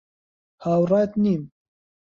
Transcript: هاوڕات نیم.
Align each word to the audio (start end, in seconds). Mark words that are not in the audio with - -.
هاوڕات 0.63 1.11
نیم. 1.23 1.41